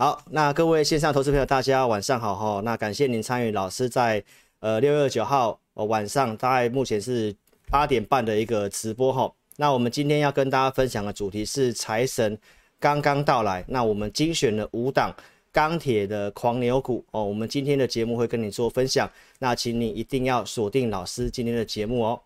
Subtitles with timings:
[0.00, 2.60] 好，那各位线上投资朋友，大家晚上好哈。
[2.64, 4.22] 那感谢您参与老师在
[4.60, 7.34] 呃六月九号、晚上大概目前是
[7.68, 9.28] 八点半的一个直播哈。
[9.56, 12.38] 那我们今天要跟大家分享的主题是财神
[12.78, 13.64] 刚刚到来。
[13.66, 15.12] 那我们精选了五档
[15.50, 17.24] 钢铁的狂牛股哦。
[17.24, 19.10] 我们今天的节目会跟你做分享，
[19.40, 22.22] 那请你一定要锁定老师今天的节目哦。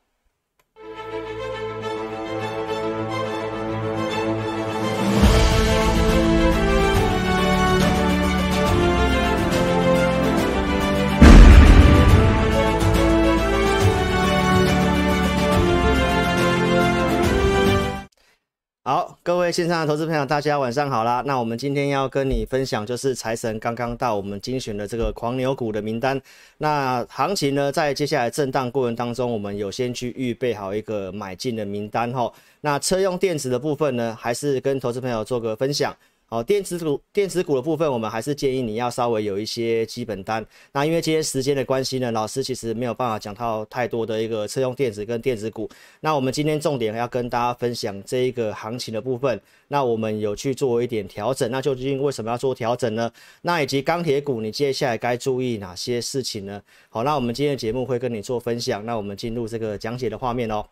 [18.85, 21.23] 好，各位线上的投资朋友，大家晚上好啦。
[21.25, 26.21] 那我们今天要跟你分享，就是财神刚刚到，我们精选的这个狂牛股的名单。
[26.59, 32.33] 那行情呢，在接下来震荡过程当中，我们有先去预备好一个买进的名单哈。
[32.63, 35.97] 那车用电子的部分呢，还是跟投资朋友做个分享。
[36.33, 40.43] 好，电子股电子股的部分，我们还是建议你要稍微有一些基本单。
[40.73, 45.69] 那因为今天时间的关系呢，老师其实没有办法讲到太多的一个车用电子跟电子股。
[46.01, 49.39] 那我们今天重点要跟大家分享这一个行情的部分。
[49.69, 51.51] 那我们有去做一点调整。
[51.51, 53.13] 那究竟为什么要做调整呢？
[53.43, 56.63] 那以及钢铁股，你接下来该注意哪些事情呢？
[56.89, 58.87] 好，那我们今天的节目会跟你做分享。
[58.87, 60.65] 那我们进入这个讲解的画面哦。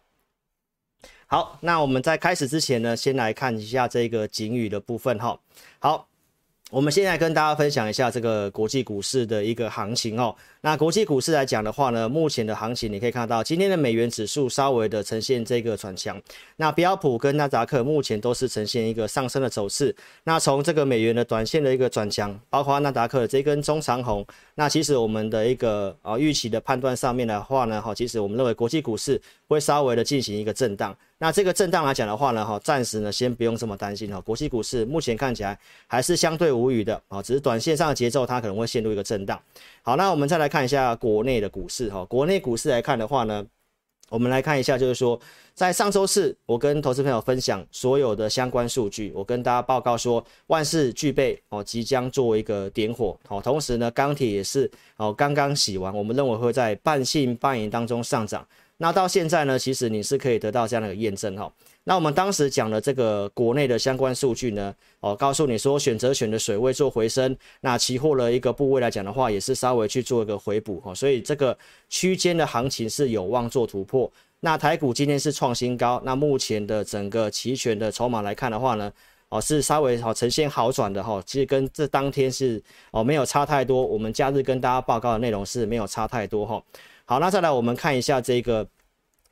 [1.32, 5.38] 好，那我们在开始之前呢，先来看一下这个警语的部分哈。
[5.78, 6.08] 好，
[6.72, 10.34] 我们现在跟大家分享一下这个国际股市的一个行情哦。
[10.62, 16.20] 那国际股市来讲的话呢，目前的行情你可以看到，今天的美元指数稍微的呈现这个转强。
[16.56, 19.94] 那标普跟纳达克目前都是呈现一个上升的走势。
[20.24, 30.96] 那从这个美元的短线的一个转强，包括纳达克的这根中长红，那其实我们的一个啊预期的判断上面的话呢，哈，其实我们认为国际股市会稍微的进行一个震荡。
[31.18, 34.20] 那这个震荡来讲的话呢，哈，暂时呢先不用这么担心哈。
[34.20, 39.38] 国际股市目前看起来还是相对无虞的啊，只是短线上的节奏它可能会陷入一个震荡。
[39.82, 42.04] 好，那我们再来看一下国内的股市哈。
[42.04, 43.44] 国内股市来看的话呢，
[44.08, 45.20] 我们来看一下，就是说
[45.52, 53.42] 在上周四，我跟投资朋友分享所有的相关数据，我跟大家报告说万事俱备哦，即将做一个点火哦。
[53.42, 58.46] 同时呢，钢铁也是哦刚刚洗完，我们认为会在半信半疑当中上涨。
[58.82, 61.52] 那到现在呢，其实你是可以得到这样的一个验证哈。
[61.84, 71.56] 那我们当时讲的这个国内的相关数据呢，哦，告诉你说选择权的水位做回升，那期货的一个部位来讲的话，也是稍微去做一个回补哈，所以这个
[71.90, 74.10] 区间的行情是有望做突破。
[74.40, 78.90] 那台股今天是创新高，那目前的整个期权的筹码来看的话呢，
[79.28, 82.62] 哦，是稍微好呈现好转的哈，其实跟这当天是
[82.92, 86.62] 哦没有差太多，我们假日跟大家报告的内容是没有差太多哈。
[87.10, 88.64] 好，那再来我们看一下这个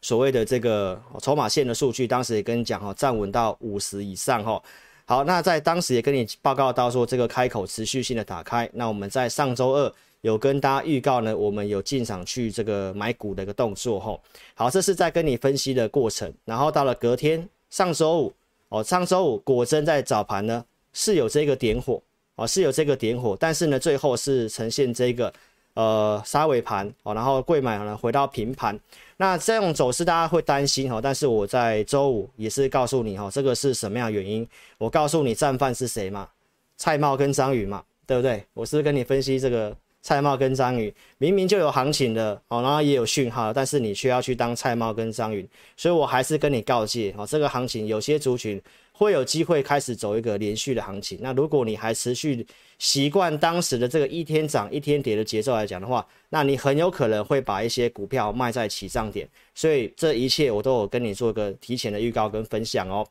[0.03, 4.61] 所谓的这个筹码线的数据，当时也跟你讲哈，站稳到五十以上哈。
[5.07, 8.69] 好，那在当时也跟你报告到说这个开口持续性的打开。
[8.73, 14.19] 那我们在上周二有跟大家预告呢，我们有进场去这个买股的一个动作哈。
[14.55, 16.35] 好，这是在跟你分析的过程。
[16.45, 18.33] 然后到了隔天上周五
[18.71, 22.03] 哦，上周五果真在早盘呢是有这个点火
[22.35, 25.33] 哦，是有这个点火，但是呢最后是呈现这个。
[25.79, 28.77] 呃，杀尾盘哦，然后柜买呢回到平盘，
[29.19, 34.45] 那这种走势大家会担心哈，但是我在周五也是告诉你哈，这个是什么样的原因？
[34.77, 36.29] 我告诉你战犯是谁嘛？
[36.77, 38.45] 蔡瑁跟张宇嘛，对不对？
[38.55, 39.73] 我是跟你分析这个
[40.03, 48.61] 蔡瑁跟张宇，明明就有行情的哦，然后也有讯号，但是你却要去当蔡瑁跟张宇，所以我还是跟你告诫哦，这个行情有些族群。
[48.99, 51.17] 会有机会开始走一个连续的行情。
[51.23, 52.45] 那如果你还持续
[52.81, 59.29] 习惯当时的这个一天涨一天跌的节奏来讲的话，那你很有可能会把一些股票卖在起涨点。
[59.55, 63.07] 所以这一切我都有跟你做个提前的预告跟分享哦。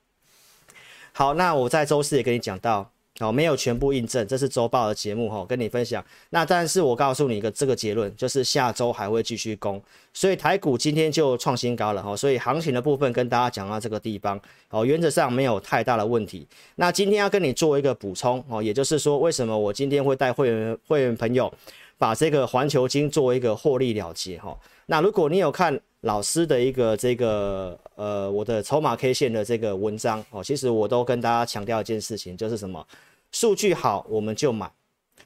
[1.14, 2.92] 好，那我在周四也跟你讲到。
[3.20, 6.04] 好，没有全部印证，这是周报的节目哈，跟你分享。
[6.30, 9.82] 那但是我告诉你一个这个结论，就是下周还会继续攻，
[10.14, 12.16] 所以台股今天就创新高了哈。
[12.16, 14.40] 所以行情的部分跟大家讲到这个地方，
[14.70, 16.48] 哦，原则上没有太大的问题。
[16.76, 21.52] 那今天要跟你做一个补充哦，也就是说，为什么我今天会带会员会员朋友
[21.98, 24.56] 把这个环球晶做一个获利了结哈。
[24.86, 30.24] 那如果你有看老师的一个这个呃我的筹码 K 线的这个文章。
[30.30, 32.86] 哦，其实我都跟大家强调一件事情，就是什么？
[33.32, 34.72] 数据好我们就买，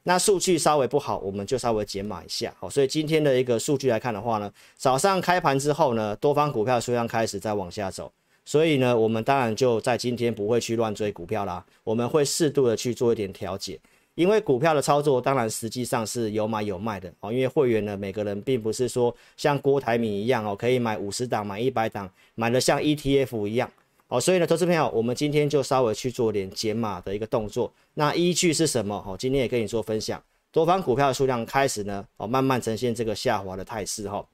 [0.04, 2.52] 那数据稍微不好我们就稍微减码一下。
[2.60, 8.12] 好，所以今天的一个数据来看的话呢，早上开盘之后呢，多方股票数量开始在往下走，
[8.44, 13.80] 所以呢，我们当然就在今天不会去乱追股票啦，我们会适度的去做一点调节，
[14.16, 23.72] 因为股票的操作当然实际上是有买有卖的哦，因为会员呢每个人并不是说像郭台铭一样哦，可以买五十档买一百档，买的像 ETF 一样。
[24.08, 27.72] 哦，所以呢，投资朋友，我们今天就稍微去做点减码的一个动作。
[27.94, 29.02] 那依据是什么？
[29.08, 30.22] 哦，今天也跟你做分享，
[30.52, 34.28] 多方股票的数量开始呢，哦，慢慢呈现这个下滑的态势哈。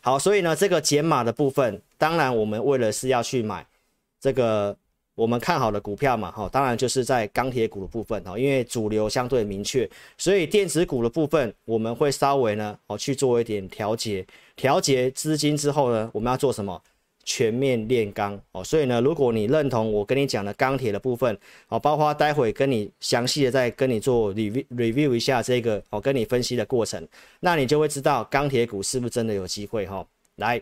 [0.00, 3.66] 好，所以呢，这个减码的部分，当然我们为了是要去买
[4.18, 4.74] 这个
[5.18, 14.24] 我们看好的股票嘛，哈，当然就是在钢铁股的部分哈，因为主流相对明确，所以电子股的部分我们会稍微呢，哦，去做一点调节，
[14.54, 16.80] 调节资金之后呢，我们要做什么？
[17.24, 21.38] 全面炼钢哦，所以呢，如果你认同我跟你讲的钢铁的部分
[21.68, 27.06] 哦，包括待会跟你详细的再跟你做 review review 一下这个哦，跟你分析的过程，
[27.40, 30.02] 那你就会知道钢铁股是不是真的有机会哈、
[30.36, 30.58] 来，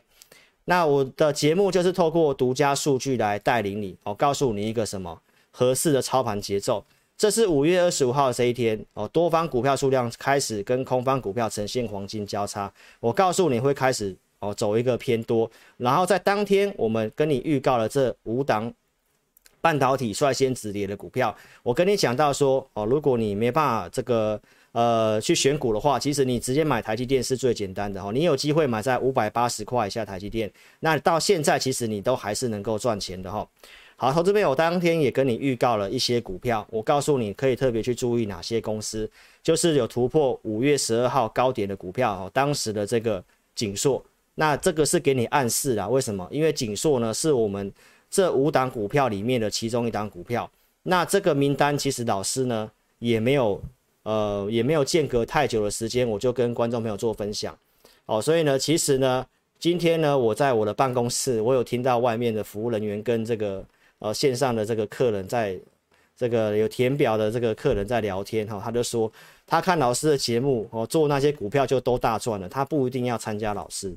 [0.66, 5.20] 那我的节目就是透过独家数据来带领你哦，告诉你一个什么
[5.50, 6.84] 合适的操盘节奏。
[7.16, 14.14] 这是五月二十五号这一天哦，多方股票数量开始跟空方股票呈现黄金交叉，我告诉你会开始。
[14.38, 18.70] 哦，走一个偏多，然后在当天我们跟你预告了这五档
[19.62, 24.38] 半导体率先止跌的股票，我跟你讲到说，哦，如果你没办法这个
[24.76, 33.48] 呃去选股的话，其实你直接买台积电是最简单的哈，你有机会买在五百八十块以下台积电，那到现在其实你都还是能够赚钱的哈。
[33.96, 39.10] 好，投资朋友，我当天也跟你预告了一些股票，我告诉你可以特别去注意哪些公司，
[39.42, 43.24] 就是有突破五月十二号高点的股票哦，当时的这个
[43.54, 44.04] 景硕。
[44.34, 46.28] 那这个是给你暗示啦，为什么？
[46.30, 47.72] 因为景硕呢是我们
[48.10, 50.50] 这五档股票里面的其中一档股票。
[50.82, 53.58] 那这个名单其实老师呢也没有
[54.06, 57.58] 呃也没有间隔太久的时间，我就跟观众朋友做分享
[58.04, 58.22] 哦。
[58.22, 59.26] 所以呢，其实呢
[59.58, 63.64] 今天呢我在我的办公室，我有听到外面的服务人员跟这个
[63.98, 65.58] 呃线上的这个客人在
[66.16, 69.10] 这个有填表的这个客人在聊天哈、哦，他就说
[69.44, 73.92] 他看老师的节目哦，做那些股票就都大赚了，他不一定要参加老师。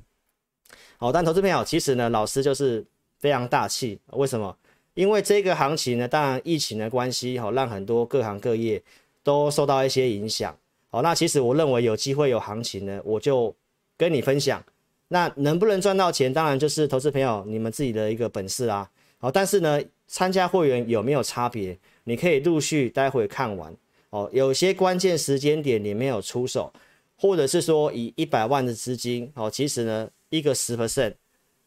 [0.97, 2.83] 好，但投资朋友，其实呢，老师就是
[3.19, 3.97] 非常大气。
[4.13, 4.53] 为什么？
[4.95, 8.81] 因为这个行情呢，当然疫情的关系，好，让很多各行各业
[9.23, 10.55] 都受到一些影响。
[10.89, 13.55] 好，那其实我认为有机会有行情呢，我就
[13.97, 14.63] 跟你分享。
[15.07, 18.89] 那能不能赚到钱，当然就是投资朋友你们自己的一个本事啦。
[19.17, 21.77] 好，但是呢，参加会员有没有差别？
[22.03, 23.75] 你可以陆续待会看完。
[24.09, 26.71] 哦，有些关键时间点你没有出手，
[27.17, 30.09] 或者是说以一百万的资金，哦，其实呢。
[30.31, 31.11] 一个十 percent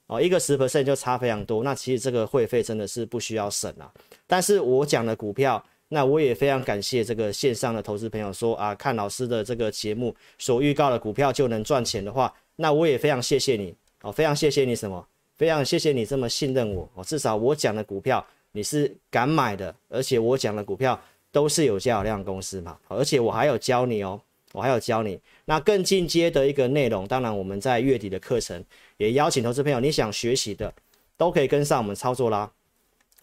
[0.07, 1.65] 哦，一个十 percent 就差非常多。
[1.65, 3.93] 那其实这个会费真的是不需要省啊。
[4.25, 5.61] 但是我讲的股票，
[5.95, 15.07] 那我也非常感谢这个线上的投资朋友说啊，看老师的这个节目所预告的股票就能赚钱的话，那我也非常谢谢你哦，非常谢谢你什么？
[15.37, 17.05] 非常谢谢你这么信任我哦。
[17.05, 20.99] 至少我讲的股票你是敢买的，而且我讲的股票
[21.31, 24.21] 都是有价有量公司嘛，而且我还有教你哦。
[24.53, 28.63] 我还有教你那更进阶的一个内容，当然我们在月底的课程
[28.99, 30.71] 也邀请投资朋友，你想学习的
[31.17, 32.53] 都可以跟上我们操作啦。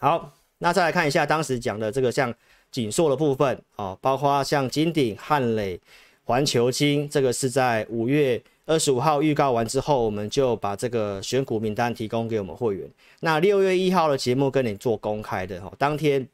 [0.00, 2.34] 好，那再来看一下当时讲的这个像
[2.70, 5.80] 紧缩的部分哦，包括像金鼎、汉磊、
[6.24, 12.88] 环球晶，这个是在五月二十五号预告完之后，我们就把这个选股名单提供给我们会员。
[13.20, 16.26] 那六月一号的节目跟你做公开的哈，当天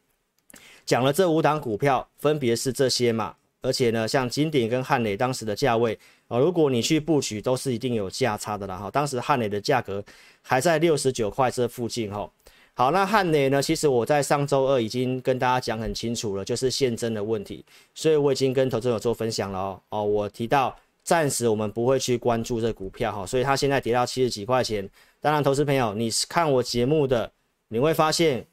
[0.84, 3.34] 讲了这五档股票，分别是这些嘛。
[3.62, 5.98] 而且呢，像金鼎跟汉磊当时的价位
[6.28, 8.88] 啊，如果你去布局，都是一定有价差的啦哈。
[8.90, 10.04] 当时汉磊的价格
[10.42, 12.30] 还在六十九块这附近哈。
[12.78, 17.64] 好，那汉雷呢，其实我在上周二已经跟大家讲很清楚了，就是现增的问题，
[17.94, 19.80] 所以我已经跟投资者做分享了哦。
[19.88, 24.86] 哦，我提到暂时我们不会去关注这股票哈，所以它现在跌到七十几块钱。
[25.20, 27.32] 当然，投资朋友，你看我节目的，
[27.68, 28.46] 你会发现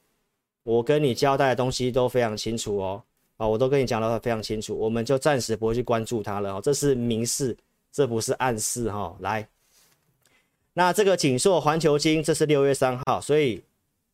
[0.63, 3.03] 我跟你交代的东西都非常清楚哦。
[3.35, 7.57] 啊，我都跟你讲的非常清楚，我们就暂时不会去关注它了哦，这是明示，
[7.91, 9.13] 这不是暗示哈。
[9.19, 9.45] 来，
[10.71, 13.61] 那这个景硕环球金，这是六月三号，所以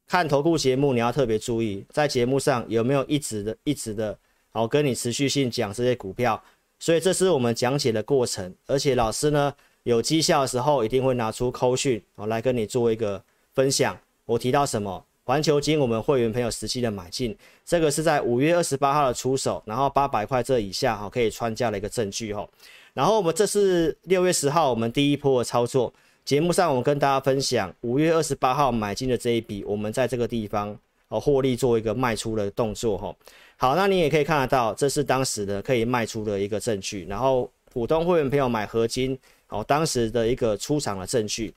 [0.09, 4.17] 看投顾节目你要特别注意，在节目上有没有一直的、一直的，
[4.49, 6.43] 好跟你持续性讲这些股票，
[6.79, 13.23] 所以这是我们讲解的过程，而且老师呢有绩效的时候一定会拿出扣讯，好来跟你做一个
[13.53, 13.95] 分享。
[14.25, 15.05] 我提到什么？
[15.25, 22.49] 环球金，我们会员朋友实际的买进，这个是在五月二十八号的出手，然后八百块这以下哈可以穿价的一个证据哈。
[22.95, 25.93] 然后我们这是六月十号我们第一波的操作，
[26.29, 33.15] 节目上我跟大家分享五月二十八号买进的这一笔，我们在这个地方哦获利做一个卖出的动作哈。
[33.57, 37.03] 好，那你也可以看得到，这是当时的可以卖出的一个证据。
[37.09, 39.17] 然后普通会员朋友买合金
[39.47, 41.51] 哦，当时的一个出场的证据。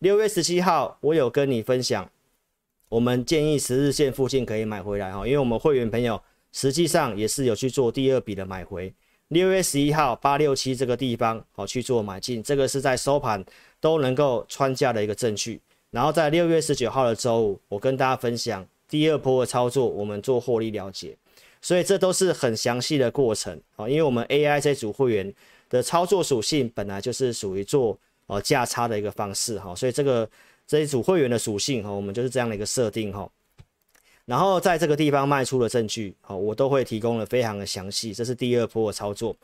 [0.00, 2.06] 六月十七号我有跟你分享。
[2.90, 6.20] 我们建议十日线附近可以买回来哈，因为我们会员朋友
[6.52, 8.92] 实际上也是有去做第二笔的买回。
[9.28, 13.42] 六月十一号八六七这个地方好去做买进，这个是在收盘
[13.80, 15.60] 都能够穿价的一个证据。
[15.90, 21.16] 然后在六月十九号的周五，我跟大家分享第二波的操作，我们做获利了结，
[21.62, 25.32] 所以这都是很详细的过程啊，因为我们 AI 这组会员
[25.70, 30.28] 的操作属性本来就是属于做呃价差的一个方式哈，所以这个
[30.66, 33.26] 这一组会员的属性哈，我们就是这样的一个设定哈。
[34.26, 39.34] 然后在这个地方卖出的证据好，我都会提供的非常的详细，这是第二波的操作。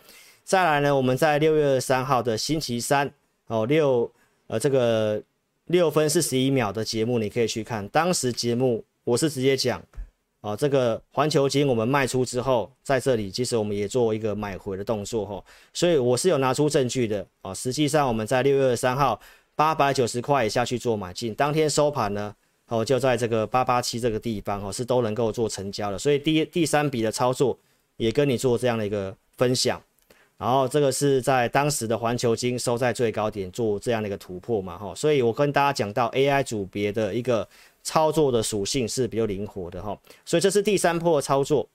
[0.45, 3.11] 再来呢，我们在六月三号的星期三
[3.47, 4.11] 哦六
[4.47, 5.23] 呃这个。
[5.69, 7.89] 六分四十一秒的节目，你可以去看。
[7.89, 9.83] 当时节目我是直接讲，
[10.43, 17.55] 啊，这个环球金我们卖出之后，在这里其实我们也做一个买回的动作哈，所以我是有拿出证据的啊。
[17.55, 19.19] 实际上我们在六月二十三号
[19.57, 22.37] 八百九十块以下去做买进，当天收盘呢，
[22.69, 25.99] 哦就在这个八八七这个地方哦，是都能够做成交的。
[25.99, 27.59] 所以第第三笔的操作
[27.97, 29.83] 也跟你做这样的一个分享。
[30.37, 37.49] 然后这个是在当时的环球金收在最高点做这样的一个突破嘛，哈，所以我跟大家讲到 AI 组别的一个
[37.83, 41.69] 操作的属性是比较灵活的哈，所以这是第三波的操作。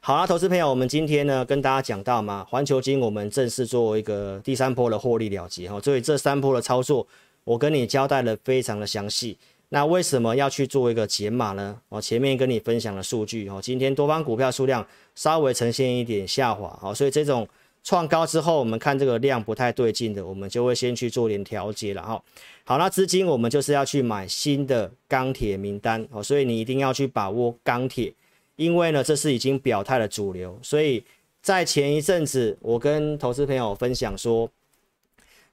[0.00, 7.04] 好啦，投资朋友，我们今天呢跟大家讲到嘛，环球金我们正式做一个第三波的获利了结哈，所以这三波的操作
[7.42, 9.38] 我跟你交代的非常的详细。
[9.68, 11.76] 那为什么要去做一个减码呢？
[11.88, 17.48] 哦，前面跟你分享的数据哦，今天多方股票数量稍微呈现一点下滑，哦，所以这种
[17.82, 22.22] 创高之后，我们看这个量不太对劲的，我们就会先去做点调节了哈。
[22.64, 28.12] 好，那资金我们就是要去买新的钢铁名单哦，所以你一定要去把握钢铁，
[28.54, 31.02] 因为呢这是已经表态的主流，所以
[31.42, 34.48] 在前一阵子我跟投资朋友分享说。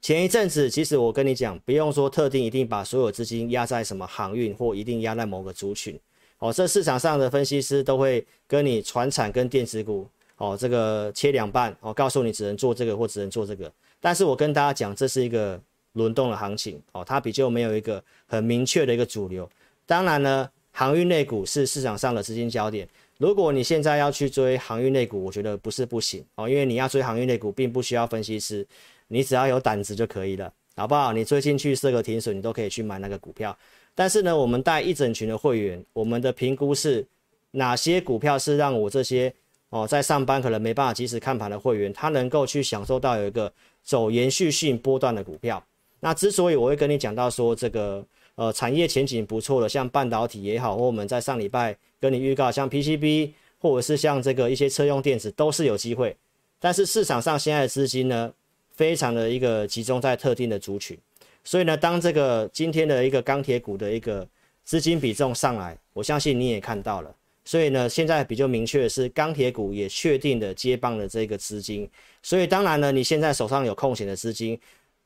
[0.03, 5.97] 前一阵子，其实我跟你讲，不用说特定一定把所有资金压在什么航运，或一定压在某个族群。
[6.39, 10.05] 哦，这市场上的分析师都会跟你传产跟电子股，
[10.35, 13.71] 哦，这个切两半，哦，告诉你只能做这个或只能做这个。
[14.01, 15.57] 但是我跟大家讲，这是一个
[15.93, 19.49] 轮动的行情，哦，它比较没有一个很明确的一个主流。
[19.85, 22.85] 当然呢，航运类股是市场上的资金焦点。
[23.19, 28.67] 如果你现在要去追航运类股，我觉得不是不行，哦，因为你要追航运类股，并不需要分析师。
[29.07, 31.13] 你只要有胆子就可以了，好不好？
[31.13, 33.55] 你追进去设个停损，你都可以去买那个股票。
[33.95, 37.05] 但是呢，我们带一整群的会员，我们的评估是
[37.51, 39.31] 哪些股票是让我这些
[39.69, 43.51] 哦在上班可能没办法及时看盘的会员，他能够去享受到有一个
[43.83, 45.63] 走延续性波段的股票。
[45.99, 48.03] 那之所以我会跟你讲到说这个
[48.35, 56.17] 呃产业前景不错的，像半导体也好，或我们在上礼拜跟你预告像 PCB 或者是像这个一些车用电子都是有机会。
[56.59, 58.33] 但是市场上现在的资金呢，
[58.73, 60.97] 非常的一个集中在特定的族群，
[61.43, 64.27] 所以呢，当这个今天的一个钢铁股的一个
[64.63, 67.15] 资金比重上来，我相信你也看到了，
[67.45, 71.87] 所以呢，现在比较明确的是钢铁股也确定的接棒了这个资金，
[72.23, 74.59] 所以当然呢，你现在手上有空闲的资金，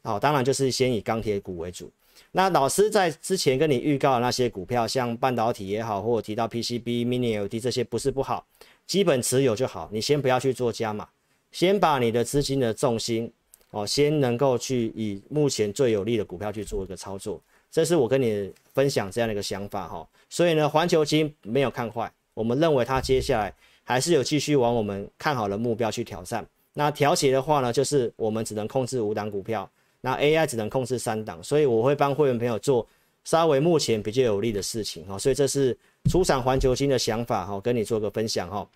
[0.03, 1.91] 好，当然就是先以钢铁股为主。
[2.31, 8.45] 那老师在之前跟你预告的那些股票，像半导体也好，或者提到 PCB、Mini LED 这些不是不好，
[8.85, 11.07] 基本持有就好，你先不要去做加码，
[11.51, 13.31] 先把你的资金的重心。
[13.71, 20.07] 哦，先能够去以目前最有利的股票去做一个操作，这是我跟你分享这样的一个想法哈。
[20.29, 26.45] 所以呢，环球金没有看坏，我们认为它接下来还是有继续往我们看好的目标去挑战。
[26.73, 29.69] 那调节的话呢，就是我们只能控制五档股票，
[29.99, 32.87] 那 AI 只能控制三档，所以我会帮会员朋友做
[33.25, 35.19] 稍微目前比较有利的事情哈。
[35.19, 35.77] 所以这是
[36.09, 38.69] 出场环球金的想法哈，跟你做个分享哈。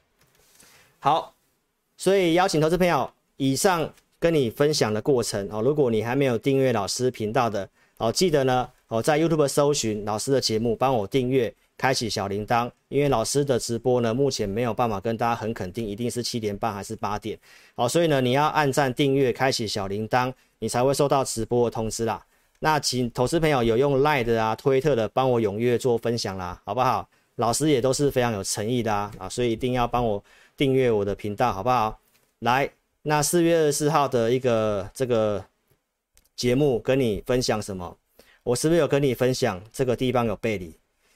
[1.00, 1.34] 好，
[1.96, 3.90] 所以邀请投资朋友以上。
[4.22, 17.36] 跟你分享的过程哦，如果你还没有订阅老师频道的哦，记得呢哦，在 YouTube 搜寻老师的节目，帮我订阅，开启小铃铛，因为老师的直播呢，目前没有办法跟大家很肯定一定是七点半还是八点，
[17.76, 22.24] 好，所以呢，你要按赞订阅，开启小铃铛，你才会收到直播的通知啦。
[22.60, 27.10] 那请投资朋友有用 Line 的啊、推特的，帮我踊跃做分享啦，好不好？
[27.38, 30.24] 老师也都是非常有诚意的啊，啊，所以一定要帮我
[30.56, 32.00] 订阅我的频道，好不好？
[32.42, 32.70] 来。
[33.04, 35.44] 那四月二十四号的一个这个
[36.36, 37.98] 节目跟你分享什么？
[38.44, 40.76] 我是不是有跟你分享这个地方有背离？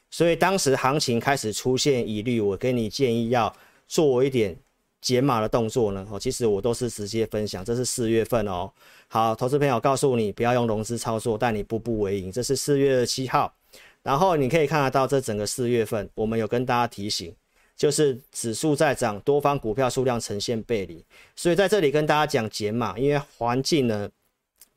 [0.10, 3.54] 所以当时行情开始出现疑虑，我给你建议要
[3.88, 4.56] 做一点
[5.02, 6.08] 解码的动作呢。
[6.10, 8.72] 哦，其实我都是直接分享，这是四月份哦。
[9.08, 12.32] 好，投资朋友告诉你不要用融资操作，带你步步为营。
[12.32, 13.54] 这是四月二十七号，
[14.02, 17.36] 然后你可以看得到这整个四月份，我们有跟大家提醒。
[17.76, 21.04] 就是指数在涨，多方股票数量呈现背离，
[21.36, 24.10] 所以在这里跟大家讲减码，因为环境呢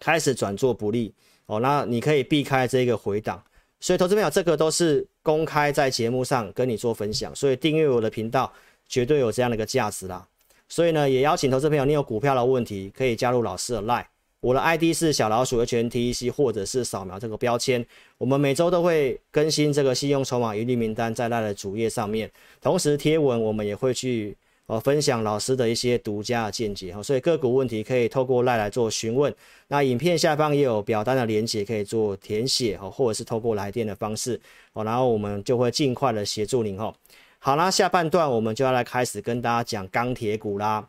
[0.00, 1.14] 开始转做不利
[1.46, 3.42] 哦，那你可以避开这个回档。
[3.80, 8.52] 所以投资朋友，这个都是公开在节目上跟你做分享，所以订阅我的频道
[8.88, 10.26] 绝对有这样的一个价值啦。
[10.68, 14.04] 所以呢，也邀请投资朋友，你有股票的问题可以加入老师的 Line，
[14.40, 17.84] 我的 ID 是小老鼠 HNTEC，或者是扫描这个标签。
[18.18, 22.30] 我们每周都会更新这个信用筹码盈利名单在赖的主页上面，
[22.60, 27.02] 同时贴文我们也会去呃分享老师的一些独家的见解哈。
[27.02, 29.34] 所以个股问题可以透过赖来做询问。
[29.66, 34.40] 那影片下方也有表单的连接可以做填写哈，或者是透过来电的方式
[34.72, 36.94] 哦，然后我们就会尽快的协助您哈。
[37.40, 40.88] 好啦，下半段我们就要来开始跟大家讲钢铁股啦，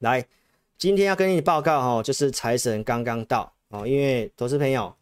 [0.00, 0.26] 来。
[0.76, 3.86] 今天要跟你报告哈，就是财神刚刚到哦。
[3.86, 4.94] 因为投资朋友，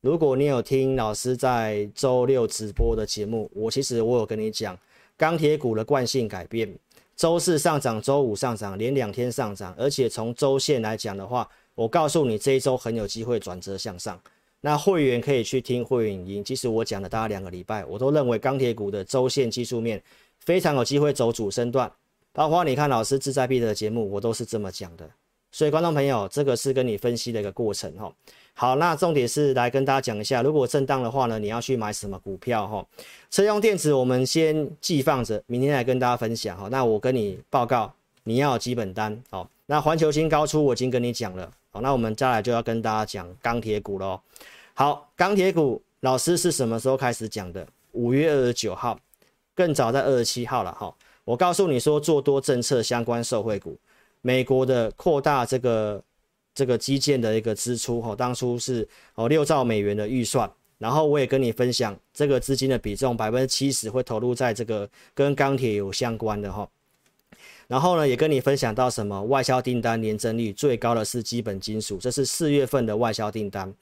[0.00, 4.76] 如果你有听老师在周六直播的节目，我其实我有跟你讲
[5.16, 6.74] 钢铁股的惯性改变，
[7.14, 14.20] 周四上涨，周五上涨，连两天上涨，而且从周线来讲的话，我告诉你这一周很有机会转折向上。
[14.60, 20.02] 那会员可以去听会员影音，其实我讲了大概两个礼拜，我都认为钢铁股的周线技术面
[20.40, 21.90] 非常有机会走主升段。
[22.32, 25.08] 包括你看老师志在必得的节目，我都是这么讲的。
[25.50, 28.12] 所以观众朋友，这个是跟你分析的一个过程哈。
[28.54, 32.84] 好，那重点是来跟大家讲一下，如果震荡的话呢，你要去买什么股票哈？
[33.30, 36.68] 车用电子我们先寄放着，明天来跟大家分享哈。
[36.68, 37.92] 那我跟你报告，
[38.24, 39.48] 你要有基本单哦。
[39.66, 44.20] 那环球新高出我已经跟你讲了，好，那我们再来就要跟大家讲钢铁股喽。
[44.74, 47.66] 好，钢铁股老师是什么时候开始讲的？
[47.92, 48.98] 五月二十九号，
[49.54, 50.92] 更早在二十七号了哈。
[51.24, 53.76] 我告诉你说，做多政策相关受惠股。
[54.20, 56.02] 美国的扩大这个
[56.54, 66.68] 这个基建的一个支出，哈，当初是哦六兆美元的预算，然后我也跟你分享这个资金的比重百分之七十会投入在这个跟钢铁有相关的哈，
[67.68, 73.72] 然后呢也跟你分享到什么外销订单年增率最高的是基本金属，这是四月份的外销订单，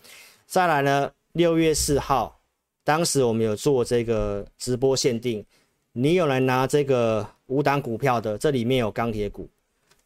[0.47, 2.39] 再来呢六月四号，
[2.85, 5.45] 当时我们有做这个直播限定，
[5.93, 9.49] 你有来拿这个五档股票的，这里面有钢铁股。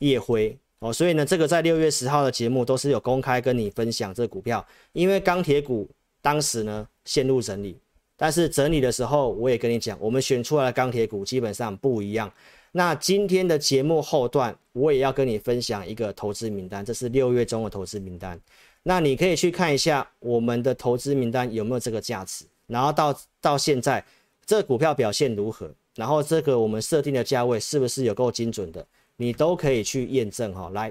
[0.00, 0.54] 夜辉。
[0.80, 5.86] 哦，所以呢，这个在六月十号的节目都是有公开跟你分享这股票，因为钢铁股
[6.22, 7.78] 当时呢陷入整理，
[8.16, 12.32] 但是整理的时候我也跟你讲，我们选出来的钢铁股基本上不一样。
[12.72, 18.40] 那今天的节目后段我也要跟你分享一个投资名单，这是六月中的投资名单，
[18.82, 24.02] 那你可以去看一下我们的投资名单有没有这个价值，然后到到现在
[24.46, 28.86] 这股票表现如何，然后这个我们设定的价位是不是有够精准的。
[29.20, 30.90] 你都可以去验证哈，来，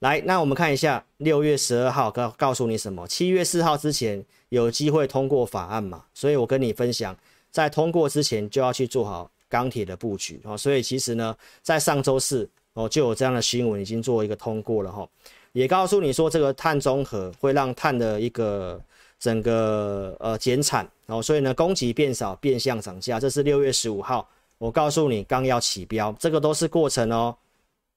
[0.00, 3.06] 来，那我们看一下六月十二号告告诉你什么？
[3.06, 6.04] 七月四号之前有机会通过法案嘛？
[6.12, 7.16] 所以我跟你分享，
[7.52, 10.58] 在通过之前就要去做好钢铁的布局哦。
[10.58, 15.08] 所以其实呢，在上周四哦就有这样的新闻已经做一个通过了哈，
[15.52, 18.82] 也告诉你说这个碳中和会让碳的一个
[19.20, 24.28] 整个呃减产然哦，所以呢供给变少变相涨价，这是六月十五号。
[24.60, 27.34] 我告诉你，刚要起标，这个都是过程哦。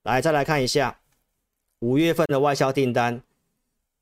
[0.04, 0.98] 来，再来看一下
[1.80, 3.22] 五月份的外销订单，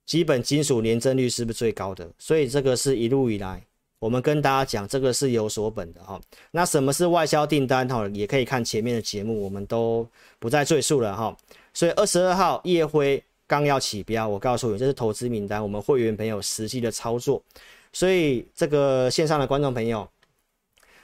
[0.06, 2.08] 基本金属年增率是不是最高的？
[2.20, 3.64] 所以这个是一路以来
[3.98, 6.22] 我们跟大家讲，这个是有所本的哈。
[6.52, 8.08] 那什么是外销订单哈？
[8.10, 11.36] 也可以看前面的节目，我们都不再赘述了哈。
[11.74, 17.42] 所以二十二号夜辉刚要起标，我告诉你，这是投资名单，我们会员朋友实际的操作。
[17.92, 20.08] 所以这个线上的观众朋友。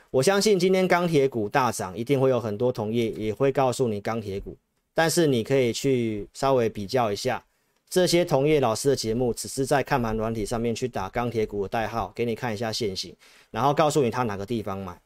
[0.10, 4.56] 我相信今天钢铁股大涨，一定会有很多同业也会告诉你钢铁股，
[4.94, 7.44] 但是你可以去稍微比较一下
[7.90, 13.16] 这些同业老师的节目，只是在看盘软体上面去打钢铁股的代号，给你看一下线型，
[13.52, 14.98] 然后告诉你他哪个地方买。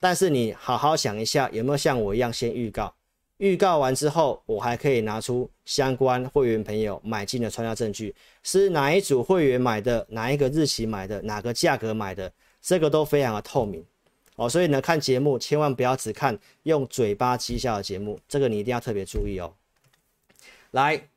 [0.00, 2.94] 但是你好好想一下，有没有像我一样先预告？
[3.38, 13.84] 预告完之后，我还可以拿出相关会员朋友买进的传销证据，是哪一组会员买的，哪一个日期买的，哪个价格买的，这个都非常的透明。
[14.38, 19.52] 哦，所以呢，看节目千万不要只看用嘴巴讥笑的节目，这个你一定要特别注意哦。
[20.70, 21.08] 来，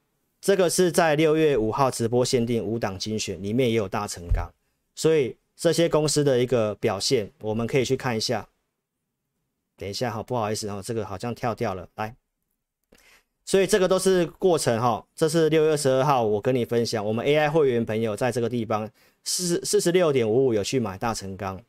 [0.41, 4.49] 这个是在六月五号直播限定五档精选，里面也有大成钢，
[4.95, 8.47] 所以这些公司的一个表现，我们可以去看一下。
[9.77, 11.87] 等一下哈，不好意思哦，这个好像跳掉了。
[11.97, 12.15] 来，
[13.45, 18.89] 所以这个都是过程哈，这是六月二十二号我跟你分享，我们 AI 会员朋友在这个地方
[19.23, 21.61] 四四十六点五五有去买大成钢。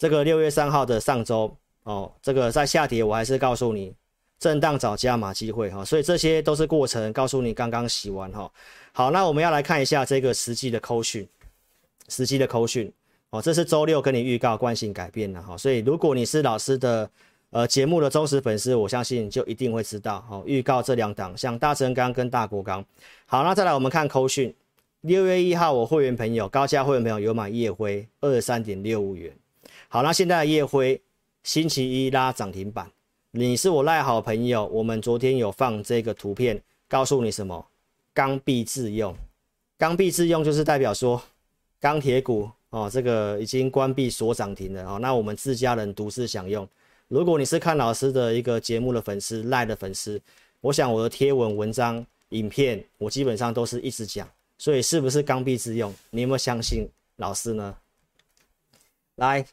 [0.00, 3.94] 这个六月三号的上周哦，这个在下跌，我还是告诉你
[4.38, 8.50] 震荡找加码机会哈，所以这些都是过程，告诉你刚刚洗完哈。
[8.92, 11.28] 好，那我们要来看一下这个实际的扣讯，
[12.08, 12.90] 实际的扣讯
[13.28, 17.10] 哦，这是周六跟你预告惯性改变了哈，所以如果你是老师的
[17.50, 22.82] 呃节目的忠实粉丝，我相信就一定会知道哦，预告这两档像大成钢跟大国钢。
[23.26, 24.54] 好，那再来我们看扣讯，
[25.02, 29.30] 六月一号我会员朋友高价会员朋友有买夜辉二十三点六五元。
[29.92, 31.02] 好，那现在的夜辉
[31.42, 32.88] 星期一拉涨停板，
[33.32, 37.66] 你是我赖好朋友，我们昨天有放这个图片，告诉你什么？
[38.14, 39.12] 刚愎自用。
[39.76, 41.20] 刚愎自用就是代表说
[41.80, 46.68] 钢铁股哦，这个已经关闭锁涨停了哦，那我们自家人独自享用。
[47.08, 50.22] 如果你是看老师的一个节目的粉丝、赖的粉丝，
[50.60, 55.92] 我想我的贴文、文章、影片，我基本上都是一直讲，所以是不是刚愎自用？
[56.10, 57.76] 你有没有相信老师呢？
[59.16, 59.44] 来，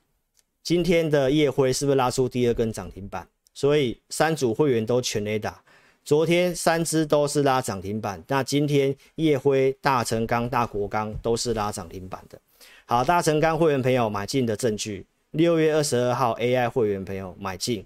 [0.67, 3.25] 今天的夜辉是不是拉出第二根涨停板？
[3.53, 5.63] 所以三组会员都全雷打。
[6.03, 12.38] 昨天三只都是拉涨停板，那今天夜辉、大成钢、大国钢都是拉涨停板的。
[12.86, 15.06] 好，大成钢会员朋友买进的证据。
[15.32, 17.86] 六月二十二号，AI 会员朋友买进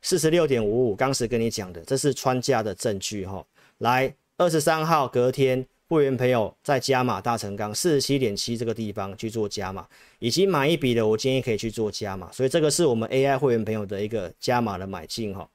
[0.00, 3.44] 四十六点五五，当时跟你讲的，这是穿价的证据哈。
[3.76, 9.86] 来，二十三号隔天，会员朋友在加码大成钢四十七点七这个地方去做加码，
[10.20, 12.32] 已经买一笔的，我建议可以去做加码。
[12.32, 15.46] 所以这个是我们 AI 会员朋友的一个加码的买进哈。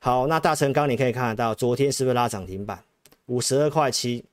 [0.00, 2.82] 好，那大成钢你可以看得到，昨天是不是拉涨停板
[3.26, 4.24] 五十二块七？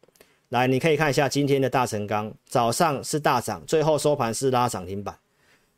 [0.50, 5.16] 来，你可以看一下今天的大成钢，早上是大涨，最后收盘是拉涨停板。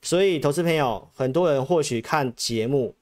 [0.01, 2.95] 所以，投资朋友，很多人或许看节目，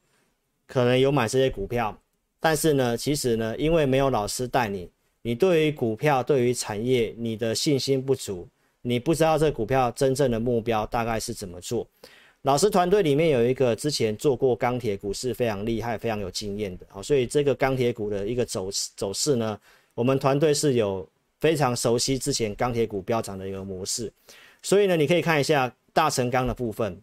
[0.65, 1.95] 可能有买这些股票，
[2.39, 4.89] 但是呢，其实呢，因为没有老师带你，
[5.23, 8.47] 你对于股票、对于产业，你的信心不足，
[8.83, 11.87] 你不知道这股票真正的目标大概是怎么做。
[12.43, 19.59] 老师团队里面有一个之前做过钢铁股是非常厉害、非常有经验的，好，所以这个钢铁股的一个走走势呢，
[19.95, 21.09] 我们团队是有
[21.39, 24.13] 非常熟悉之前钢铁股飙涨的一个模式，
[24.61, 25.73] 所以呢，你可以看一下。
[25.95, 26.99] 大成钢的部分，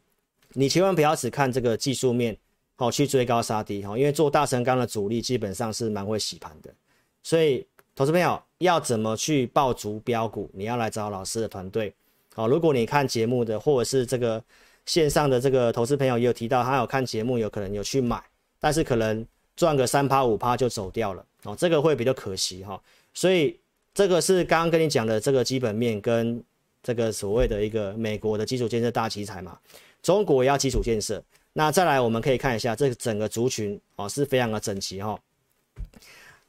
[0.54, 2.36] 你千万不要只看这个技术面，
[2.74, 6.74] 好去追高杀低哈，因为做大成钢的主力基本上是蛮会洗盘的，
[7.22, 11.92] 所以投资朋友要怎么去抱足标股，你要来找老师的团队。
[12.34, 14.42] 好，如果你看节目的或者是这个
[14.86, 18.22] 线上的这个投资朋友也有提到，他有看节目，有可能有去买，
[18.58, 19.26] 但是可能
[19.56, 22.80] 赚个三趴五趴就走掉了，哦，这个会比较可惜哈。
[23.12, 23.58] 所以
[23.92, 26.42] 这个是刚刚跟你讲的这个基本面跟。
[26.82, 29.58] 这个所谓的一个美国的基础建设大题材嘛，
[30.00, 31.22] 中国也要基础建设。
[31.52, 35.20] 那再来，我们可以看一下这个整个族群哦，是非常的整齐哈、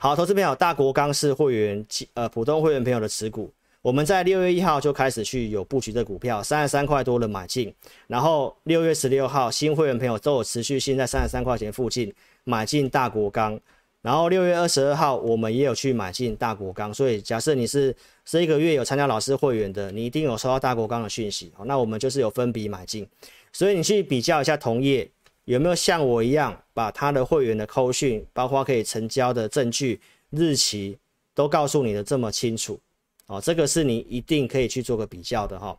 [0.04, 1.86] 好，投资朋友，大国钢是会员
[2.16, 7.72] 呃普通会员朋友的持股，我们在六月一号就开始去有布局的股票，三十三块多的买进，
[8.08, 12.12] 然后六月十六号新会员朋友都有持续性在三十三块钱附近
[12.46, 13.60] 买进大国钢。
[14.02, 21.54] 然后六月二十二号，我们也有去买进大国钢，所以假设你是这一个月有参加老师会员的，你一定有收到大国钢的讯息。
[21.66, 23.08] 那我们就是有分笔买进，
[23.54, 25.08] 所以你去比较一下同业
[25.46, 30.00] 有没有像我一样，把他的会员的扣讯，包括可以成交的证据、
[30.30, 30.98] 日期
[31.34, 32.80] 都告诉你的这么清楚。
[33.28, 35.78] 哦，这个是你一定可以去做个比较的哈。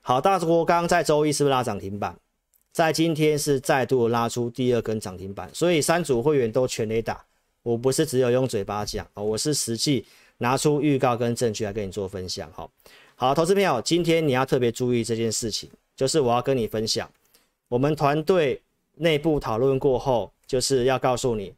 [0.00, 2.16] 好，大国刚在周一是不是拉涨停板？
[2.72, 7.24] 在今天是再度拉出第二根涨停板，所以三组会员都全雷打。
[7.62, 10.04] 我不是只有用嘴巴讲哦，我是实际
[10.38, 12.50] 拿出预告跟证据来跟你做分享。
[12.52, 12.70] 好，
[13.14, 17.10] 好，投资朋友，今天你要特别注意这件事情，就是我要跟你分享，
[17.74, 18.62] 我们团队
[18.98, 21.52] 内部讨论过后，就是要告诉你，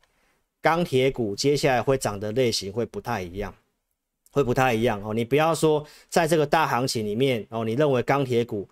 [0.62, 3.54] 钢铁股接下来会涨的类型会不太一样，
[4.30, 5.12] 会不太一样哦。
[5.12, 8.66] 你不要说在这个大行情里面哦，你认为钢铁股。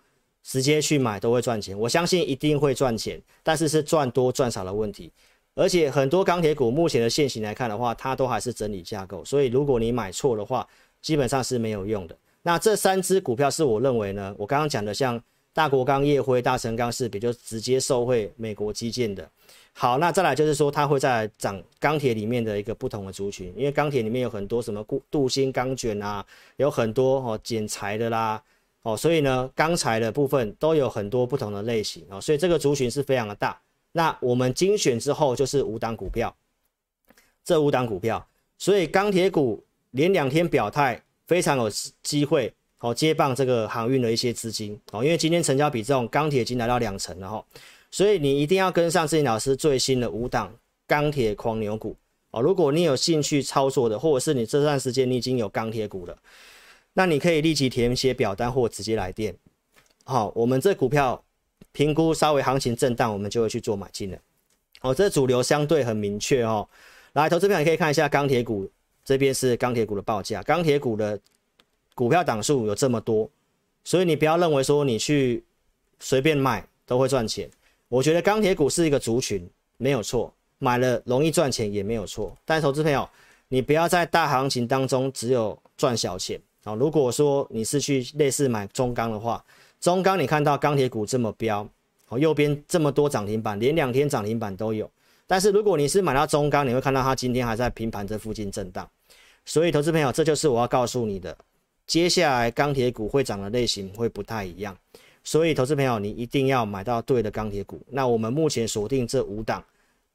[0.47, 5.11] 直接去买都会赚钱，我相信一定会赚钱，但是是赚多赚少的问题。
[5.55, 10.67] 而且很多钢铁股目前的现形来看的话，它都还是整理架构，所以如果你买错的话，
[11.01, 12.15] 基本上是没有用的。
[12.43, 15.19] 那这三只股票是我认为呢，我刚刚讲的像
[15.55, 19.25] 大国钢、烨辉、大成钢是比较直接受惠美国基建的。
[19.71, 26.25] 好，那再来就是说它会在涨钢铁里面的一个不同的族群，因为钢铁里面有很多什么镀镀锌钢卷啊，
[26.57, 28.43] 有很多哦剪裁的啦。
[28.81, 33.57] 哦，所以呢，钢材的部分都有很多不同的类型哦，所以这个族群是非常的大。
[33.93, 36.35] 那我们精选之后就是五档股票，
[37.45, 41.71] 这五档股票，所以钢铁股连两天表态，非常有
[42.03, 47.45] 机会哦接棒这个航运的一些资金哦，因为今天成交比这种钢铁已经来到两成了哈，
[47.91, 50.53] 所以你一定要跟上志颖老师最新的五档
[50.85, 51.95] 钢铁狂牛股
[52.31, 52.41] 哦。
[52.41, 56.17] 如果你有兴趣操作的，或者是你这段时间你已经有钢铁股了。
[56.97, 59.35] 那你可以立即填写表单或直接来电。
[60.05, 61.21] 好，我们这股票
[61.73, 64.17] 评估稍微行情震荡，我们就会去做买进了。
[64.79, 66.65] 哦，这主流相对很明确哦。
[67.13, 68.69] 来，投资票你可以看一下钢铁股
[69.03, 71.19] 这边是钢铁股的报价，钢铁股的
[71.95, 73.27] 股票档数有这么多，
[73.83, 75.43] 所以你不要认为说你去
[75.99, 77.49] 随便买都会赚钱。
[77.87, 82.35] 我觉得钢铁股是一个族群，没有错，买了容易赚钱也没有错。
[82.43, 83.07] 但投资朋友，
[83.47, 86.39] 你不要在大行情当中只有赚小钱。
[86.65, 89.43] 啊，如果说你是去类似买中钢的话，
[89.79, 91.65] 中钢你看到钢铁股这么飙，
[92.09, 94.89] 哦，右边这么多涨停板，连两天涨停板都有。
[95.27, 98.89] 但是如果你是买到中钢，你会看到它今天还在平盘这附近震荡。
[99.45, 101.37] 所以投资朋友，这就是我要告诉你的，
[101.87, 104.75] 接下来钢铁股会涨的类型会不太一样。
[105.23, 107.81] 所以投资朋友，你一定要买到对的钢铁股。
[107.89, 109.63] 那我们目前锁定这五档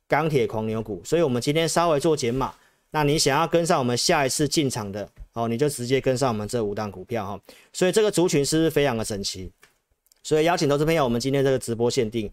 [0.06, 2.54] 钢铁狂牛股，所以我们今天稍微做减码。
[2.92, 7.40] 那你想要跟上我们下一次进场的哦，你就直接跟上我们这五档股票哈。
[7.72, 9.50] 所以这个族群是不是非常的整齐？
[10.22, 12.30] 所以邀请投资朋友，我们今天这个直播限定。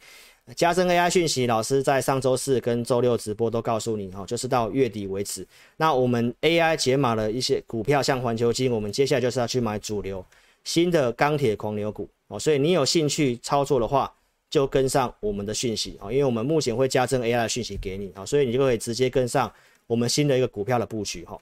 [0.56, 5.46] 加深 AI 讯息，老师在上周四跟周六直播都告诉你哈，就是到月底为止。
[5.76, 10.26] 那我们 AI 解码了一些股票，像环球金，我们接下来就是要去买主流
[10.64, 12.40] 新的钢铁狂牛股哦。
[12.40, 14.10] 所以你有兴趣操作的话，
[14.50, 19.52] 就跟上我们的讯息啊，因为我们目前会加增 AI 的讯息给你啊，所以你就可以直接跟上
[19.86, 21.38] 我们新的一个股票的布局哈。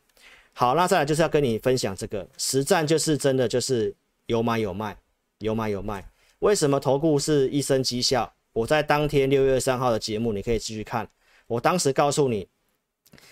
[0.54, 3.94] 好，那再来就是要跟你分享这个实战，就是真的就是
[4.26, 4.98] 有买有卖，
[5.40, 6.04] 有买有卖。
[6.40, 8.32] 为什么投顾是一声绩效？
[8.56, 11.06] 我在当天六月三号的节目，你可以继续看。
[11.46, 12.48] 我当时告诉你，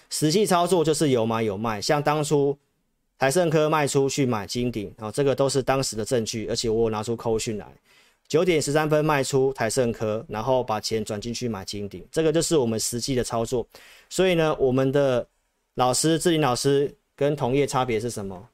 [0.09, 1.81] 实际操作就是有买有卖。
[1.81, 2.57] 像当初
[3.17, 7.65] 台盛科卖出去买金鼎，啊，这个都是当时的证据，而且我有拿出扣讯来。
[8.27, 13.65] 九点十三分卖出台盛科，然后把钱转进去买金鼎，这个就是我们实际的操作。
[14.09, 15.25] 所以呢，我们的
[15.75, 18.49] 老师志霖老师跟同业差别是什么？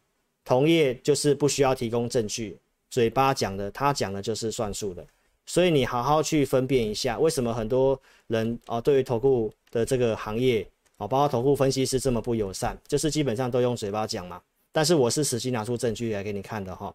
[0.46, 2.60] 同业就是不需要提供证据，
[2.92, 5.04] 嘴巴讲的，他讲的就是算数的。
[5.50, 10.62] 所以你好好去分辨一下，为什么很多人啊对于投顾的这个行业
[10.98, 14.40] 啊，包括投顾分析师这么不友善，就是基本上都用嘴巴讲嘛。
[14.72, 16.94] 但是我是实际拿出证据来给你看的哈。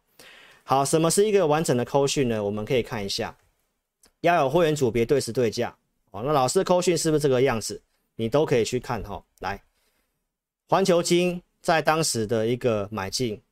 [0.62, 2.44] 好，什么是一个完整的扣讯呢？
[2.44, 3.36] 我们可以看一下，
[4.20, 5.76] 要有会员组别对时对价
[6.12, 6.22] 哦。
[6.24, 7.82] 那老师扣讯是不是这个样子？
[8.14, 9.20] 你都可以去看哈。
[9.40, 9.60] 来，
[10.68, 13.42] 环球金在当时的一个买进，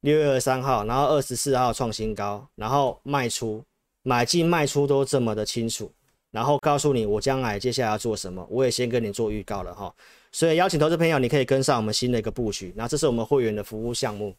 [0.00, 3.62] 六月二十三号，然后二十四号创新高，然后卖出。
[4.02, 5.92] 买进卖出都这么的清楚，
[6.30, 9.94] 然后告诉你我将来接下来要做什么，我也先跟你做预告了哈。
[10.32, 12.72] 所以邀请投资朋友，你可以跟上我们新的一个布局。
[12.74, 14.34] 那这是我们会员的服务项目，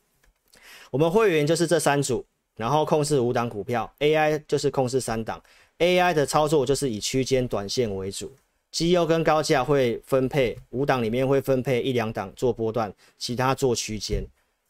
[0.89, 5.41] 我们会员就是这三组，然后控制五档股票，AI 就是控制三档
[5.77, 8.35] ，AI 的操作就是以区间短线为主，
[8.71, 14.25] 绩优跟高价会分配五档里面会分配一两档做波段，其他做区间。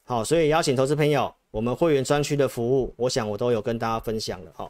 [0.06, 4.70] 好，所以邀请投资朋友，我们会员专区的服务，我想我都有跟大家分享了哈。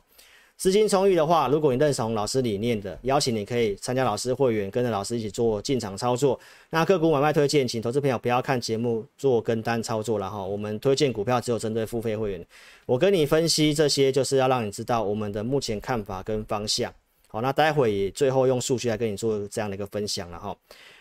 [0.64, 6.40] 资金充裕的话，如果你认同老师理念的，邀请你可以参加老师会员，跟着老师一起做进场操作。
[6.70, 10.42] 那个股买卖推荐，请投资朋友不要看节目做跟单操作了哈。
[10.42, 12.48] 我们推荐股票只有针对付费会员。
[12.86, 16.90] 我跟你分析这些，就是要让你知道我们的目前看法跟方向。
[17.28, 20.56] 好，那待会也最后用数据来跟你做这样的一个分享了哈。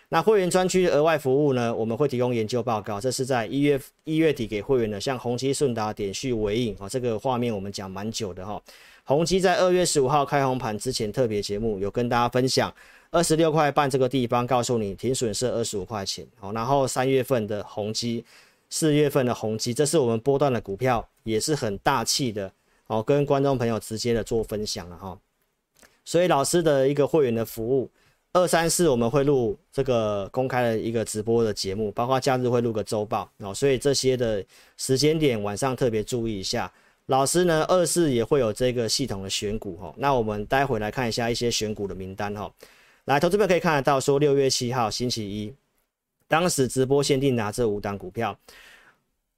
[0.09, 8.61] 那会员专区额外服务呢，我们会提供研究报告，这是在一月一月底给会员的，像宏碁、顺达、点序、纬颖啊，这个画面我们讲蛮久的哈。
[9.05, 12.73] 宏基在二月十五号开红盘之前特别节目有跟大家分享，
[13.11, 18.25] 二十六块半这个地方告诉你停损是二十五块钱，好，然后三月份的宏基，
[18.71, 22.53] 四月份的宏基，这是我们波段的股票，也是很大气的，
[22.85, 25.19] 好，跟观众朋友直接的做分享了哈。
[26.05, 27.91] 所以老师的一个会员的服务，
[28.33, 34.45] 二三四我们会录这个公开的一个直播的节目，包括假日会录个周报，哦，所以这些的
[34.77, 36.73] 时间点晚上特别注意一下。
[37.07, 39.93] 老师呢，二四也会有这个系统的选股哈。
[39.99, 42.51] 那我们待会来看一下一些选股的名单哈。
[43.07, 45.53] 来，投资们可以看得到，说六月七号星期一，
[46.29, 48.39] 当时直播限定拿这五档股票：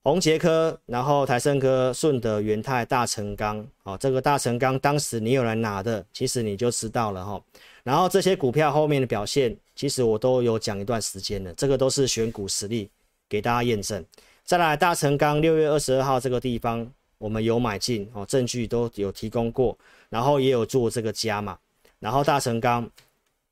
[0.03, 3.67] 宏捷科，然后台胜科、顺德、元泰、大成钢。
[3.85, 7.43] 哦，这个大成钢当时你有来拿的，其实你就知道了哈。
[7.83, 12.91] 然后这些股票后面的表现，其实我都有讲一段时间了，这个都是选股实力
[13.27, 14.05] 给大家验证。
[14.45, 16.93] 再来，大成钢六月二十二号这个地方。
[17.25, 19.75] 我们有买进哦，证据都有提供过，
[20.11, 21.59] 然后也有做这个加码，
[21.99, 22.87] 然后大成钢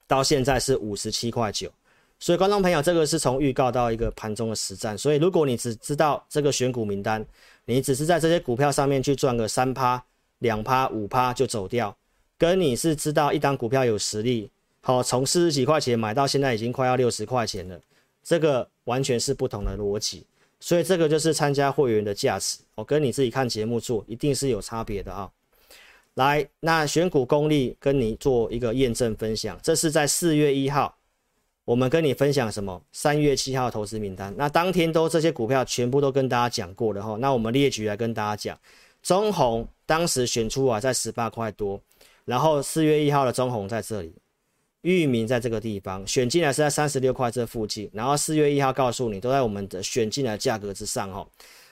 [0.07, 1.73] 到现在是五十七块九，
[2.21, 7.25] 所以观众朋友，这个是从预告到一个盘中的实战，所以如果你只知道这个选股名单，
[7.65, 10.05] 你只是在这些股票上面去赚个三趴、
[10.41, 11.97] 两趴、五趴就走掉，
[12.37, 14.51] 跟你是知道一档股票有实力，
[14.83, 17.81] 好，从四十几块钱买到现在已经快要六十块钱了，
[18.23, 20.27] 这个完全是不同的逻辑。
[20.62, 25.29] 所以这个就是参加会员的价值，我跟你自己看节目做一定是有差别的啊。
[26.14, 30.96] 来，那选股功力跟你做一个验证分享，这是在四月一号，
[31.64, 32.81] 我们跟你分享什么？
[32.92, 37.16] 三月七号投资名单，那当天都这些股票全部都跟大家讲过了哈。
[37.18, 38.57] 那我们列举来跟大家讲，
[39.03, 41.81] 中红当时选出啊在十八块多，
[42.25, 44.14] 然后四月一号的中红在这里。
[44.83, 51.27] 裕民在这个地方选进来是在三十六块这附近，然后四月一号告诉你都在我们的选进来价格之上哈，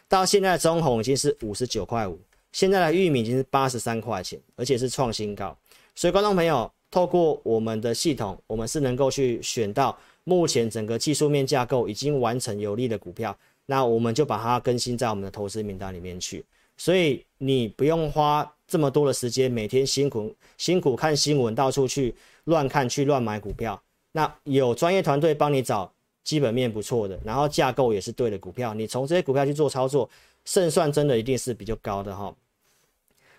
[0.08, 2.18] 到现在中红已经是五十九块五，
[2.52, 5.56] 现在的玉米已经是八十三块钱，而且是创新高，
[5.94, 16.44] 所以观众朋友透过我们的系统，我们是能够去选到目前整个技术面架构已经完成有利的股票，那我们就把它更新在我们的投资名单里面去。
[16.76, 23.80] 所以你不用花这么多的时间，每天辛苦辛苦看新闻，到处去乱看去乱买股票。
[24.12, 25.92] 那有专业团队帮你找
[26.24, 30.08] 基本面不错的，然后架构也是对的股票，你从这些股票去做操作，
[30.44, 32.34] 胜算真的一定是比较高的哈。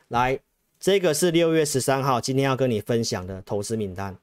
[0.07, 0.39] 来，
[0.79, 4.15] 这个是六月十三号今天要跟你分享的投资名单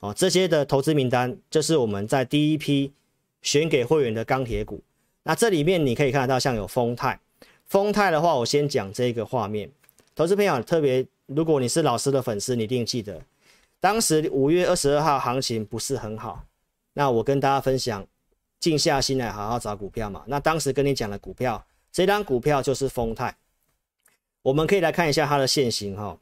[0.00, 2.92] 哦，这些的投资名单就是我们在第一批
[3.42, 4.80] 选给会员的钢铁股。
[5.22, 7.18] 那这里面你可以看得到，像有丰泰。
[7.66, 9.70] 丰泰的话，我先讲这个画面。
[10.14, 13.20] 投资朋友特别，如果你是老师的粉丝，你一定记得，
[13.84, 16.46] 当时五月二十二号行情不是很好。
[16.94, 18.06] 那我跟大家分享，
[18.58, 20.24] 静下心来好好找股票嘛。
[20.26, 23.36] 那当时跟你讲的股票，这张股票就是丰泰。
[24.40, 26.18] 我们可以来看一下它的线型哈。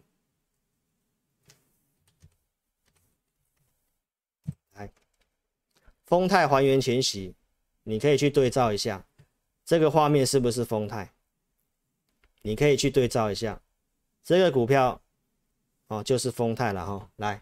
[4.74, 4.90] 来，
[6.04, 7.32] 丰泰还原前夕，
[7.84, 9.06] 你可以去对照一下，
[9.64, 11.12] 这个画面是不是丰泰？
[12.40, 13.60] 你可以去对照一下，
[14.24, 15.00] 这个股票
[15.86, 17.08] 哦，就是丰泰了哈。
[17.18, 17.40] 来，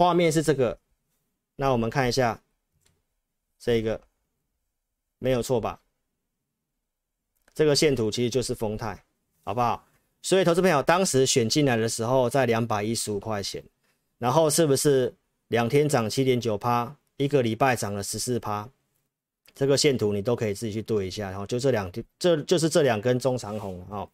[0.00, 0.78] 画面是这个，
[1.56, 2.40] 那我们看一下
[3.58, 4.00] 这个，
[5.18, 5.78] 没有错吧？
[7.52, 9.04] 这个线图其实就是丰泰，
[9.44, 9.86] 好不好？
[10.22, 13.62] 所以投资朋友当时选进来的时候在两百一十五块钱，
[14.16, 15.14] 然后是不是
[15.48, 18.66] 两天涨七点九趴，一个礼拜涨了十四趴？
[19.54, 24.08] 这个线图你都可以自己去对一下，然后就这两，这就是这两根中长红哦。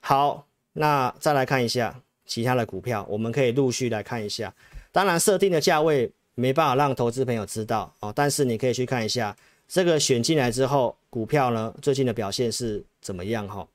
[0.00, 4.52] 好，那再来看一下其他的股票，我们可以陆续来看一下。
[4.92, 13.66] 当然，设定的价位没办法让投资朋友知道哦，但是你可以去看一下这个选进来之后，股票呢最近的表现是怎么样哈。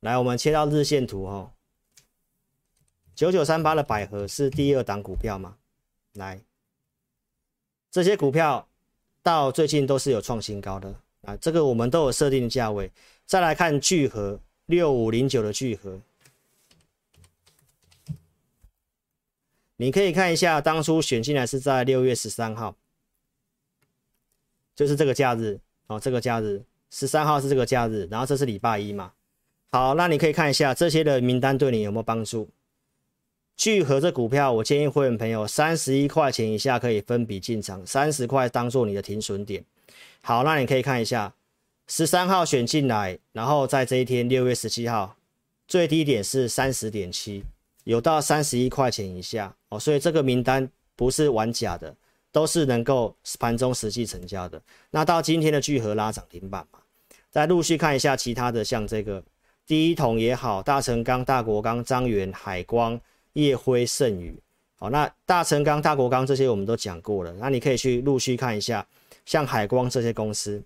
[0.00, 1.52] 来，我们切到日线图哈，
[3.14, 5.56] 九九三八的百合是第二档股票吗？
[6.14, 6.40] 来，
[7.92, 8.66] 这些股票。
[9.22, 12.88] 到最近都是有创新高的啊，这个我们都有设定的价位。
[13.24, 15.98] 再来看聚合六五零九的聚合，
[19.78, 22.76] 你可以看一下，当初选进来是在六月十三号，
[24.74, 29.12] 就是这个假日哦，这个假日十三号是这个假日，然后这是礼拜一嘛。
[29.70, 32.48] 好，那你可以看一下这些的名单对你有没有帮助？
[33.56, 39.64] 聚合这股票，我建议会员朋友三十一块钱以下可以分笔进场，三十块当做你的停损点。
[40.20, 41.34] 好，那你可以看一下，
[41.86, 45.16] 十三号选进来，然后在这一天六月十七号，
[45.66, 47.44] 最低点是三十点七，
[47.86, 51.96] 有到三十一块钱以下哦，所以这个名单不是玩假的，
[52.30, 54.60] 都是能够盘中实际成交的。
[54.90, 56.78] 那到今天的聚合拉涨停板嘛，
[57.30, 59.24] 再陆续看一下其他的，像这个
[59.66, 63.00] 第一桶也好，大成钢、大国钢、张源、海光。
[63.36, 64.34] 业辉、盛宇，
[64.76, 68.88] 好，那大成钢、大国钢这些我们都讲过了，那你可以去陆续看一下，
[69.26, 70.64] 像海光这些公司，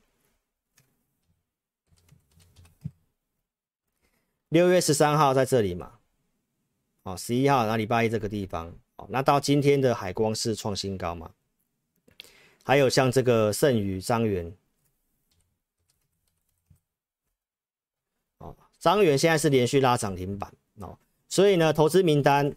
[4.50, 5.94] 六月十三号在这里嘛，
[7.02, 11.30] 哦，十一号那礼拜一这个地方，哦，那到今天的海光是创新高嘛？
[12.62, 14.54] 还有像这个盛宇、张元，
[18.38, 20.96] 哦，张元现在是连续拉涨停板，哦。
[21.28, 22.54] 所以呢，投资名单，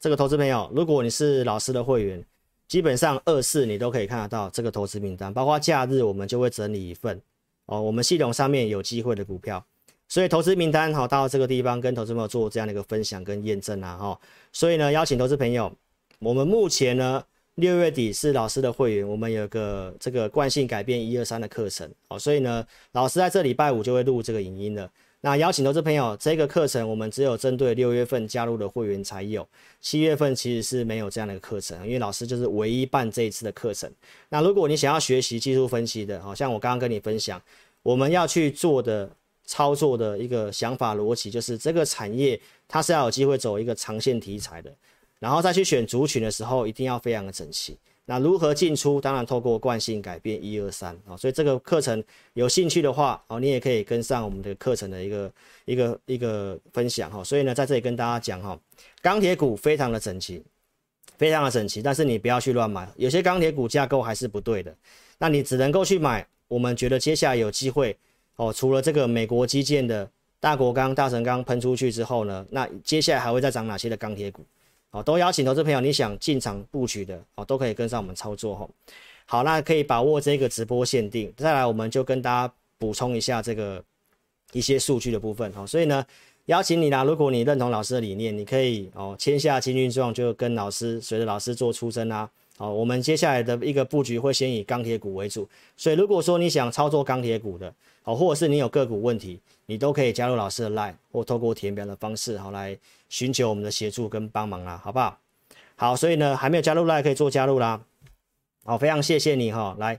[0.00, 2.24] 这个投资朋友，如果你是老师的会员，
[2.66, 7.20] 基本上二四你都可以看得到这个投资名单，包括假日我们就会整理一份
[7.66, 7.82] 哦。
[7.82, 9.64] 我们系统上面有机会的股票，
[10.12, 14.20] 所以投资名单好到这个地方跟投资朋友做这样的一个分享跟验证啊哈。
[14.52, 15.72] 所以呢，邀请投资朋友，
[16.18, 22.18] 我们目前呢六月底是老师的会员，我们有个这个惯性改变一二三的课程哦。
[22.18, 24.86] 所以呢，老师在这礼拜五就会录这个影音了。
[25.22, 29.48] 那邀请投资朋友，这个课程我们只有针对六月份加入的会员才有，
[29.80, 33.90] 七月份其实是没有这样的一个课程，因为老师就是唯一办这一次的课程。
[34.28, 37.40] 那如果你想要学习技术分析的，好像我刚刚跟你分享，
[37.82, 39.08] 我们要去做的
[39.52, 44.72] 操作的一个想法逻辑，就是这个产业它是要有机会走一个长线题材的，
[45.18, 47.76] 然后再去选族群的时候，一定要非常的整齐。
[48.06, 48.98] 那如何进出？
[48.98, 55.32] 当然透过惯性改变一二三啊，所以这个课程有兴趣的话哦，你也可以跟上我们的课程的一个
[55.66, 57.22] 一个一个分享哈。
[57.22, 58.58] 所以呢，在这里跟大家讲哈，
[59.02, 60.42] 钢铁股非常的整齐，
[61.18, 64.74] 非常的整齐，但是你不要去乱买，有些钢铁股架构还是不对的，
[65.18, 67.96] 那你只能够去买我们觉得接下来有机会
[68.42, 68.52] 哦。
[68.52, 70.08] 除了这个美国基建的
[70.40, 74.42] 大国钢、大成钢喷出去之后呢，那接下来还会再涨哪些的钢铁股？
[74.90, 78.68] 好，都邀请投资朋友，你想进场布局的，哦，都可以跟上我们操作哈。
[79.24, 81.32] 好，那可以把握这个直播限定。
[81.36, 83.82] 再来，我们就跟大家补充一下这个
[84.52, 85.66] 一些数据的部分哈。
[85.66, 86.04] 所以呢，
[86.46, 92.28] 邀请你啦，如果你认同老师的理念，你可以哦签下金军状，就跟老师随着老师做出征啊。
[92.58, 97.72] 好，我们接下来的一个布局会先以钢铁股为主，所以如果说你想操作钢铁股的，
[98.02, 102.76] 好，或者是你有个股问题，你都可以加入老师的 Line 或透过填表的方式，好来
[103.08, 105.18] 寻求我们的协助跟帮忙啦，好不好？
[105.76, 107.80] 好，所以呢，还没有加入 Line 可以做加入啦。
[108.64, 109.98] 好，非常谢谢你哈，来，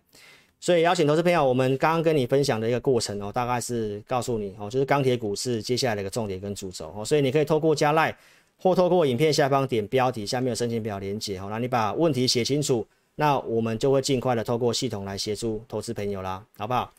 [0.59, 8.15] 所以邀请投资朋友，我们刚刚跟你分享的一个过程哦，大概是告诉你哦，就是钢铁股是接下来的一个重点跟主轴哦，所以你可以透过加 Line
[8.57, 12.85] 或透过影片下方点标题下面有申请表连结哦，那你把问题写清楚，
[13.15, 16.93] 那我们就会尽快的透过系统来协助投资朋友啦，好不好？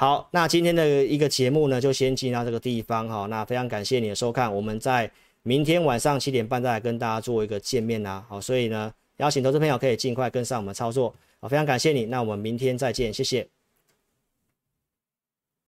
[0.00, 3.26] 好，那今天的一个节目呢，就先进到这个地方哈。
[3.26, 5.10] 那非常感谢你的收看，我们在
[5.42, 8.24] 明天晚上七点半再来跟大家做一个见面啦。
[8.26, 11.14] 好，所以呢，邀请投资朋友可以尽快跟上我们操作。
[11.38, 13.46] 好，非常感谢你，那我们明天再见，谢谢。